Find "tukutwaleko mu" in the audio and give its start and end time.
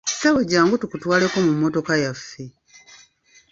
0.81-1.51